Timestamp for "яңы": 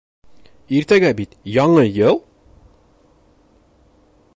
1.57-1.85